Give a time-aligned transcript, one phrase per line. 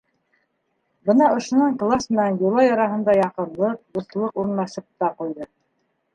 [1.09, 5.51] Бына ошонан класс менән Юлай араһында яҡынлыҡ, дуҫлыҡ урынлашып та ҡуйҙы.